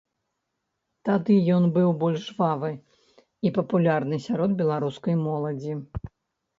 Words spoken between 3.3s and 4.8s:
і папулярны сярод